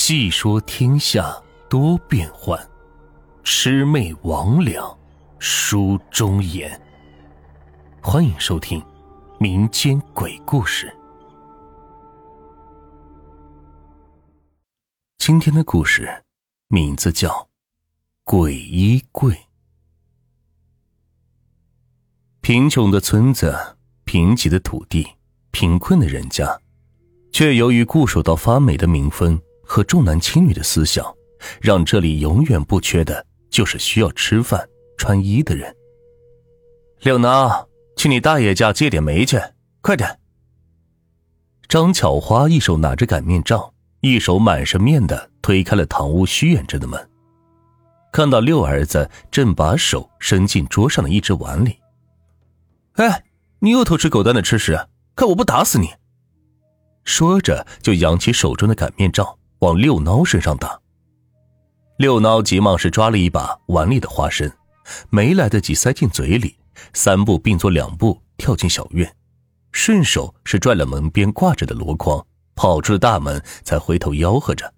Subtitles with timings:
[0.00, 1.36] 细说天下
[1.68, 2.56] 多变幻，
[3.42, 4.96] 魑魅魍魉
[5.40, 6.80] 书中言。
[8.00, 8.80] 欢迎收听
[9.40, 10.96] 民间鬼故事。
[15.18, 16.22] 今天的故事
[16.68, 17.28] 名字叫
[18.22, 19.34] 《鬼衣柜》。
[22.40, 25.06] 贫穷的村子，贫瘠的土地，
[25.50, 26.60] 贫困的人家，
[27.32, 29.38] 却由于固守到发霉的民风。
[29.68, 31.14] 和重男轻女的思想，
[31.60, 35.72] 让这里永远不缺的就是需要吃饭穿衣的人。
[37.00, 39.38] 柳孬，去你大爷家借点煤去，
[39.82, 40.18] 快点！
[41.68, 47.10] 张巧花一手拿着擀面杖，一手满是面的推开了堂屋虚掩着的门，
[48.10, 51.78] 看到六儿子正把手伸进桌上的一只碗里。
[52.94, 53.22] 哎，
[53.58, 55.90] 你又偷吃狗蛋的吃食，看我不打死你！
[57.04, 59.37] 说着就扬起手中的擀面杖。
[59.60, 60.80] 往六孬身上打，
[61.96, 64.50] 六孬急忙是抓了一把碗里的花生，
[65.10, 66.56] 没来得及塞进嘴里，
[66.92, 69.12] 三步并作两步跳进小院，
[69.72, 74.72] 顺手是拽了门边挂着的箩筐，跑出了大门，才回头吆喝着：“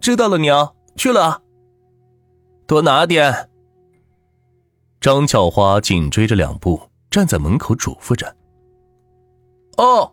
[0.00, 1.42] 知道了，娘去了，
[2.66, 3.50] 多拿点。”
[5.02, 8.34] 张巧花紧追着两步，站在门口嘱咐着
[9.76, 10.10] ：“哦。”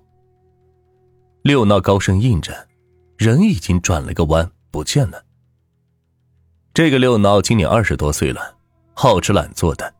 [1.44, 2.68] 六孬高声应着。
[3.18, 5.26] 人已经转了个弯，不见了。
[6.72, 8.56] 这个六孬今年二十多岁了，
[8.94, 9.92] 好吃懒做的，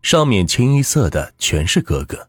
[0.00, 2.26] 上面清一色的全是哥哥。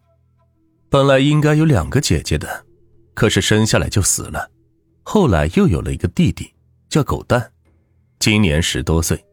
[0.90, 2.66] 本来应该有两个姐姐的，
[3.14, 4.52] 可是生下来就死了。
[5.04, 6.54] 后来又有了一个弟弟，
[6.90, 7.52] 叫狗蛋，
[8.20, 9.24] 今年十多岁。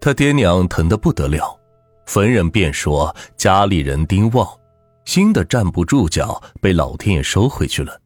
[0.00, 1.58] 他爹娘疼得不得了，
[2.06, 4.48] 逢人便说家里人丁旺，
[5.04, 8.00] 新的站不住脚，被老天爷收回去了。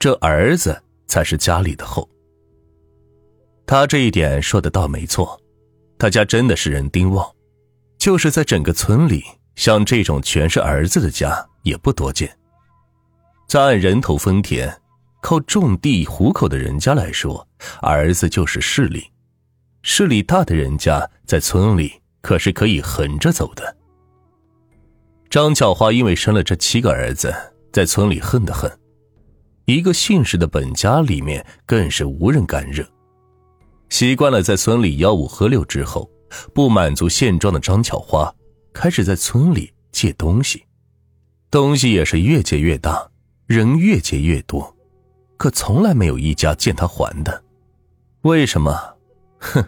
[0.00, 0.82] 这儿子。
[1.06, 2.08] 才是家里的后。
[3.66, 5.40] 他这一点说的倒没错，
[5.98, 7.28] 他家真的是人丁旺，
[7.98, 9.24] 就是在整个村里，
[9.56, 12.30] 像这种全是儿子的家也不多见。
[13.48, 14.72] 再按人头分田，
[15.20, 17.46] 靠种地糊口的人家来说，
[17.80, 19.04] 儿子就是势力，
[19.82, 23.76] 势力大的人家在村里可是可以横着走的。
[25.28, 27.34] 张巧花因为生了这七个儿子，
[27.72, 28.70] 在村里恨得很。
[29.66, 32.84] 一个姓氏的本家里面更是无人敢惹。
[33.88, 36.10] 习惯了在村里吆五喝六之后，
[36.54, 38.32] 不满足现状的张巧花
[38.72, 40.64] 开始在村里借东西，
[41.50, 43.08] 东西也是越借越大，
[43.46, 44.74] 人越借越多，
[45.36, 47.44] 可从来没有一家见他还的。
[48.22, 48.96] 为什么？
[49.38, 49.64] 哼，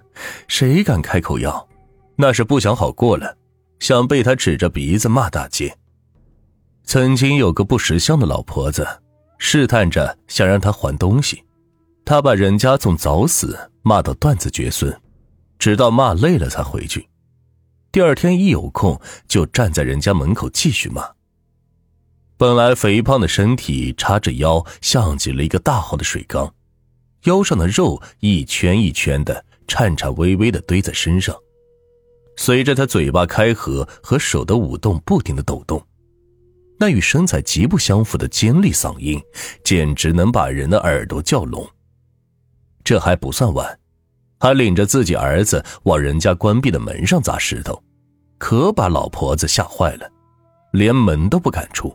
[0.47, 1.69] 谁敢开口要？
[2.17, 3.37] 那是不想好过了，
[3.81, 5.77] 想被他指着鼻子骂大街。
[6.85, 8.87] 曾经有个不识相的老婆子。
[9.39, 11.43] 试探着想让他还东西，
[12.05, 14.95] 他把人家从早死骂到断子绝孙，
[15.59, 17.09] 直到骂累了才回去。
[17.91, 21.09] 第二天一有空就站在人家门口继续骂。
[22.37, 26.55] 本来肥胖的身体叉着腰，像极了一个大号的水缸，
[27.25, 31.35] 腰上的肉一圈一圈的颤颤巍巍的堆在身上，
[32.37, 35.85] 随着他嘴巴开合和手的舞动不停的抖动。
[36.81, 39.21] 那与身材极不相符的尖利嗓音，
[39.65, 41.69] 简直能把人的耳朵叫聋。
[42.85, 43.79] 这还不算完，
[44.39, 47.83] 还领着自己儿子往人家关闭的门上砸石头，
[48.39, 50.09] 可把老婆子吓坏了，
[50.73, 51.93] 连门都不敢出。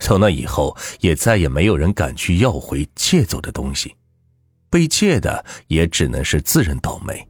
[0.00, 3.94] 从那以后，也再也没有人敢去要回借走的东西，
[4.70, 7.28] 被借的也只能是自认倒霉。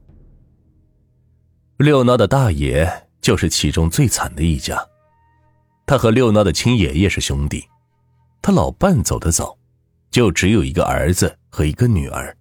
[1.79, 4.81] 六孬的大爷就是其中最惨的一家。
[5.91, 7.69] 他和六孬的亲爷爷是兄弟，
[8.41, 9.59] 他老伴走得早，
[10.09, 12.33] 就只有一个儿子和一个女儿。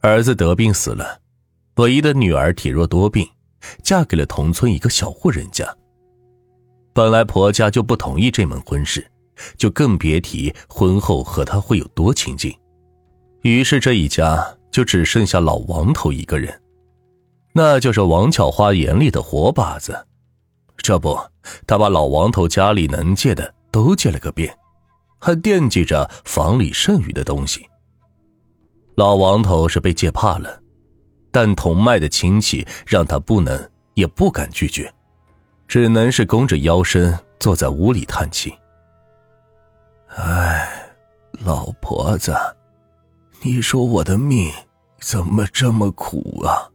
[0.00, 1.20] 儿子得病死了，
[1.74, 3.28] 唯一的女儿体弱多病，
[3.82, 5.76] 嫁给了同村一个小户人家。
[6.94, 9.06] 本来婆家就不同意这门婚事，
[9.58, 12.50] 就更别提婚后和他会有多亲近。
[13.42, 16.58] 于是这一家就只剩下老王头一个人，
[17.52, 20.06] 那就是王巧花眼里的活靶子。
[20.78, 21.18] 这不，
[21.66, 24.56] 他把老王头家里能借的都借了个遍，
[25.18, 27.68] 还惦记着房里剩余的东西。
[28.94, 30.60] 老王头是被借怕了，
[31.30, 34.92] 但同脉的亲戚让他不能也不敢拒绝，
[35.66, 38.52] 只能是弓着腰身坐在屋里叹气。
[40.16, 40.90] 唉，
[41.44, 42.34] 老婆子，
[43.42, 44.50] 你说我的命
[45.00, 46.70] 怎么这么苦啊？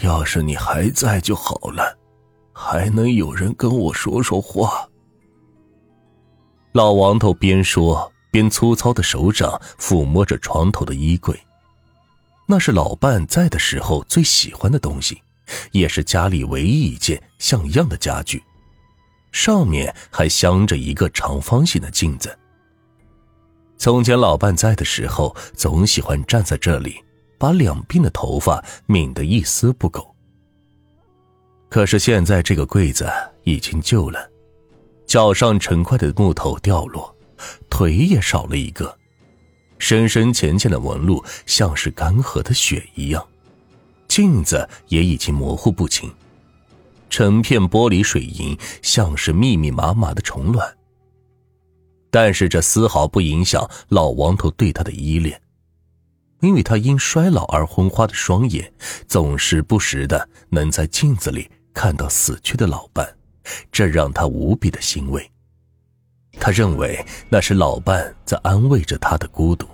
[0.00, 1.96] 要是你还在就好了。
[2.54, 4.88] 还能有人跟我说说话。
[6.72, 11.38] 老王头边说边粗糙的手掌抚摸着床头的衣柜，
[12.46, 15.20] 那是老伴在的时候最喜欢的东西，
[15.72, 18.42] 也是家里唯一一件像样的家具。
[19.32, 22.38] 上面还镶着一个长方形的镜子。
[23.76, 27.02] 从前老伴在的时候，总喜欢站在这里，
[27.36, 30.13] 把两鬓的头发抿得一丝不苟。
[31.74, 33.10] 可是现在这个柜子
[33.42, 34.30] 已经旧了，
[35.08, 37.12] 脚上成块的木头掉落，
[37.68, 38.96] 腿也少了一个，
[39.80, 43.26] 深深浅浅的纹路像是干涸的血一样，
[44.06, 46.08] 镜子也已经模糊不清。
[47.10, 50.76] 成片玻璃水银，像是密密麻麻的虫卵。
[52.08, 55.42] 但是这丝毫不影响老王头对他的依恋，
[56.38, 58.72] 因为他因衰老而昏花的双眼，
[59.08, 63.06] 总是不时的能在镜子里看到死去的老伴，
[63.70, 65.30] 这让他无比的欣慰。
[66.40, 69.66] 他认为那是老伴在安慰着他的孤独。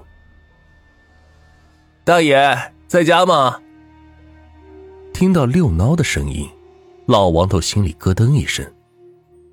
[2.03, 2.59] 大爷
[2.89, 3.61] 在家吗？
[5.13, 6.49] 听到六孬的声音。
[7.07, 8.65] 老王头心里咯噔一声，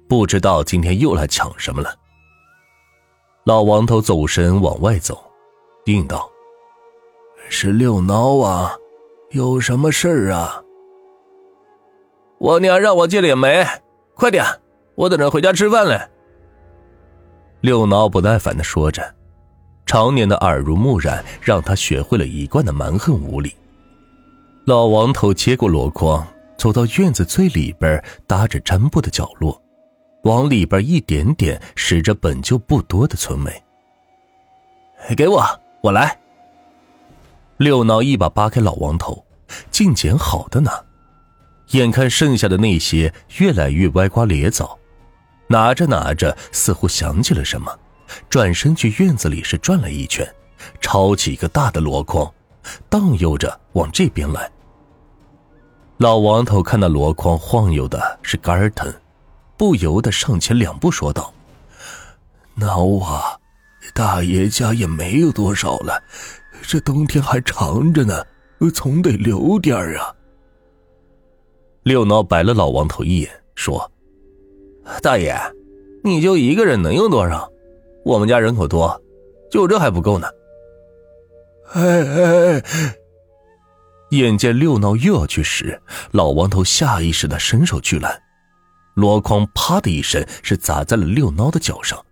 [0.07, 1.95] 不知道今天又来抢什么了。
[3.45, 5.19] 老王头走神往外走，
[5.85, 6.29] 应道
[7.49, 8.75] ：“是六孬啊，
[9.31, 10.61] 有什么事儿啊？”
[12.39, 13.65] 我娘让我借点煤，
[14.13, 14.45] 快点，
[14.95, 15.99] 我等着回家吃饭嘞。
[17.61, 19.03] 六孬不耐烦的说着，
[19.85, 23.55] 常年的耳濡目染让他学会了一贯的蛮横无理。
[24.65, 26.25] 老王头接过箩筐。
[26.57, 29.61] 走到院子最里边搭着毡布的角落，
[30.23, 33.51] 往里边一点点拾着本就不多的存煤。
[35.15, 35.45] 给我，
[35.83, 36.19] 我来。
[37.57, 39.23] 六孬一把扒开老王头，
[39.69, 40.83] 净捡好的拿。
[41.71, 44.77] 眼看剩下的那些越来越歪瓜裂枣，
[45.47, 47.77] 拿着拿着，似乎想起了什么，
[48.29, 50.25] 转身去院子里是转了一圈，
[50.79, 52.31] 抄起一个大的箩筐，
[52.89, 54.49] 荡悠着往这边来。
[55.97, 58.93] 老王头看那箩筐晃悠的是肝疼，
[59.57, 61.33] 不由得上前两步说道
[62.57, 63.37] ：“孬啊，
[63.93, 66.01] 大爷家也没有多少了，
[66.61, 68.23] 这冬天还长着呢，
[68.73, 70.13] 总得留点啊。”
[71.87, 73.89] 六孬白了老王头一眼，说
[75.01, 75.33] ：“大爷，
[76.03, 77.49] 你就一个人能用多少？
[78.03, 79.01] 我们家人口多，
[79.49, 80.27] 就这还不够呢。”
[81.71, 82.63] 哎哎哎。
[84.09, 85.81] 眼见六孬又要去拾，
[86.11, 88.21] 老王头下意识的伸手去拦，
[88.95, 92.05] 箩筐啪的一声是砸在了六孬的脚上。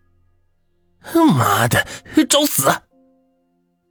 [1.37, 1.85] 妈的，
[2.29, 2.69] 找死！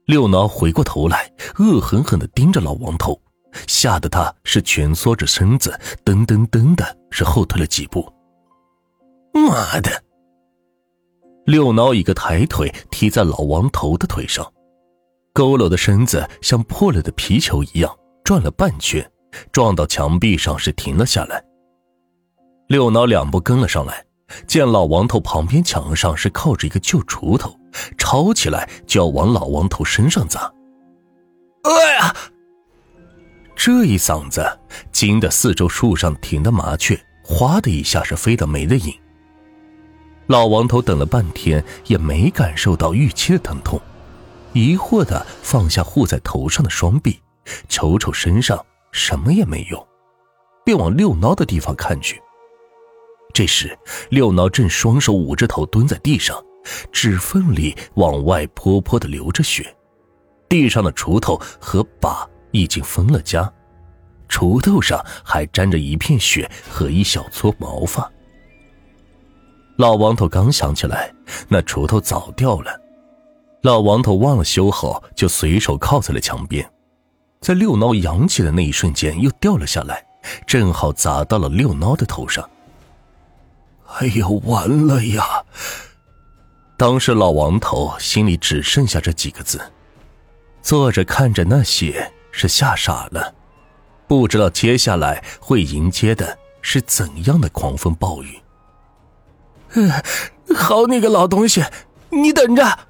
[0.06, 3.20] 六孬回过头来，恶狠狠的盯着老王头，
[3.66, 8.12] 吓得他是蜷缩着身子，噔噔噔的是后退了几步。
[9.32, 9.90] 妈的！
[11.46, 14.50] 六孬一个抬腿踢在老王头的腿上。
[15.34, 17.92] 佝偻的身子像破了的皮球一样
[18.22, 19.04] 转了半圈，
[19.50, 21.44] 撞到墙壁上是停了下来。
[22.68, 24.04] 六孬两步跟了上来，
[24.46, 27.54] 见老王头旁边墙上是靠着一个旧锄头，
[27.98, 30.50] 抄起来就要往老王头身上砸。
[31.64, 32.14] 哎呀！
[33.56, 34.44] 这一嗓子
[34.92, 38.92] 惊得四周树上停的麻雀哗的一下是飞得没了影。
[40.26, 43.80] 老王头等了半天也没感受到预期的疼痛。
[44.52, 47.20] 疑惑的放下护在头上的双臂，
[47.68, 49.86] 瞅瞅身上什么也没有，
[50.64, 52.22] 便往六孬的地方看去。
[53.32, 53.76] 这时，
[54.10, 56.40] 六孬正双手捂着头蹲在地上，
[56.92, 59.74] 指缝里往外泼泼的流着血，
[60.48, 63.52] 地上的锄头和把已经分了家，
[64.28, 68.10] 锄头上还沾着一片血和一小撮毛发。
[69.76, 71.12] 老王头刚想起来，
[71.48, 72.80] 那锄头早掉了。
[73.62, 76.64] 老王头忘了修好，就随手靠在了墙边，
[77.40, 80.06] 在六孬扬起的那一瞬间又掉了下来，
[80.46, 82.48] 正好砸到了六孬的头上。
[83.96, 85.42] 哎呦，完了呀！
[86.76, 89.60] 当时老王头心里只剩下这几个字，
[90.62, 93.32] 坐着看着那血是吓傻了，
[94.08, 98.40] 不知道接下来会迎接的是怎样的狂风暴雨。
[100.54, 101.64] 好你个老东西，
[102.10, 102.80] 你等着！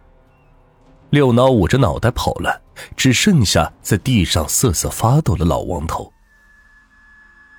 [1.10, 2.62] 六脑捂着脑袋跑了，
[2.96, 6.10] 只剩下在地上瑟瑟发抖的老王头。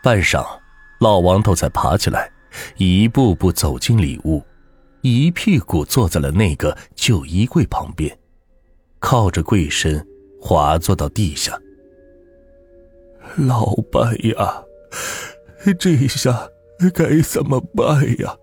[0.04, 0.44] 半晌，
[1.00, 2.32] 老王头才爬起来，
[2.77, 4.44] 一步步走进里屋，
[5.01, 8.18] 一屁股坐在了那个旧衣柜旁边，
[9.00, 10.06] 靠着柜身
[10.42, 11.56] 滑坐到地下。
[13.38, 14.63] 老伴呀，
[15.80, 16.48] 这下
[16.94, 18.36] 该怎么办呀？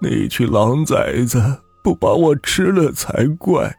[0.00, 3.74] 那群狼崽子不把我吃了才怪！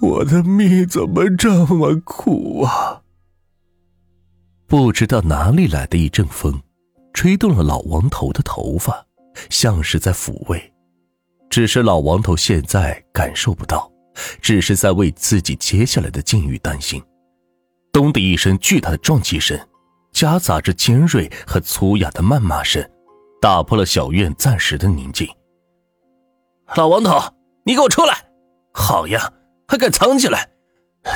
[0.00, 3.02] 我的命怎么这么苦啊？
[4.66, 6.60] 不知道哪里来的一阵风，
[7.14, 9.06] 吹动了老王头的头发，
[9.48, 10.72] 像是在抚慰。
[11.48, 13.90] 只是老王头现在感受不到，
[14.42, 17.02] 只是在为自己接下来的境遇担心。
[17.98, 19.58] 咚的一声巨大的撞击声，
[20.12, 22.88] 夹杂着尖锐和粗哑的谩骂声，
[23.40, 25.28] 打破了小院暂时的宁静。
[26.76, 27.20] 老王头，
[27.64, 28.24] 你给我出来！
[28.72, 29.28] 好呀，
[29.66, 30.48] 还敢藏起来？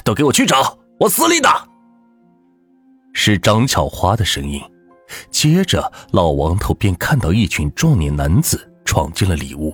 [0.02, 1.64] 都给我去找，往死里打！
[3.12, 4.60] 是张巧花的声音。
[5.30, 9.72] 接着，老王头便看到一群壮年男子闯进了里屋，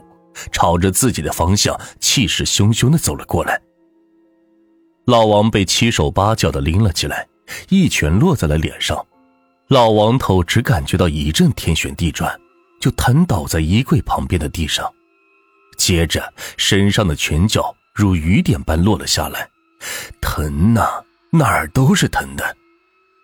[0.53, 3.59] 朝着自己的方向气势汹汹的走了过来。
[5.09, 7.27] 老王被七手八脚的拎了起来，
[7.71, 9.07] 一拳落在了脸上。
[9.69, 12.39] 老王头只感觉到一阵天旋地转，
[12.79, 14.87] 就瘫倒在衣柜旁边的地上。
[15.79, 19.49] 接着，身上的拳脚如雨点般落了下来，
[20.21, 22.45] 疼呐，哪儿都是疼的。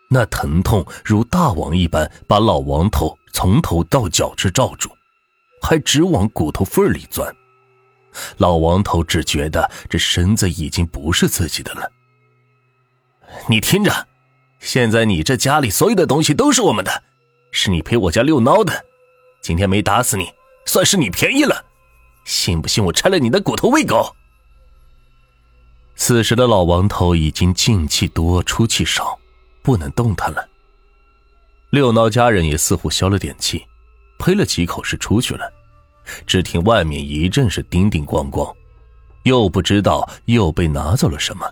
[0.09, 4.89] 那疼痛如大网一般，把老王头从头到脚直罩住，
[5.61, 7.31] 还直往骨头缝里钻。
[8.39, 11.91] 老王头只觉得这身子已经不是自己的了。
[13.49, 14.07] 你听着，
[14.61, 17.03] 现在你这家里所有的东西都是我们的，
[17.51, 18.85] 是你陪我家六孬的。
[19.43, 20.33] 今天没打死你，
[20.67, 21.65] 算是你便宜了。
[22.25, 24.15] 信不信我拆了你的骨头喂狗？
[25.97, 29.19] 此时的老王头已经进气多出气少。
[29.65, 30.47] 不能动弹了。
[31.71, 33.67] 六孬家人也似乎消了点气，
[34.19, 35.51] 呸了几口是出去了。
[36.27, 38.55] 只听外面一阵是叮叮咣咣，
[39.25, 41.51] 又不知道又被拿走了什么，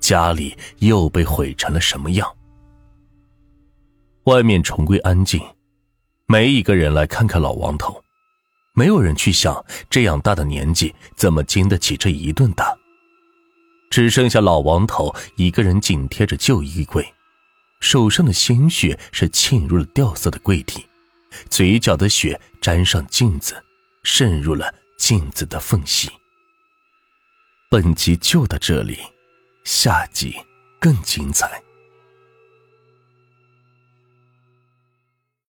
[0.00, 2.28] 家里又被毁成了什么样。
[4.24, 5.40] 外面重归安静，
[6.26, 8.02] 没一个人来看看老王头，
[8.74, 12.76] 没有人去想这样大的年纪怎么经得起这一顿打。
[13.90, 17.06] 只剩下老王头一个人紧贴着旧衣柜。
[17.80, 20.84] 手上的鲜血是浸入了掉色的柜体，
[21.48, 23.54] 嘴角的血沾上镜子，
[24.02, 26.10] 渗入了镜子的缝隙。
[27.70, 28.98] 本集就到这里，
[29.64, 30.34] 下集
[30.80, 31.62] 更精彩。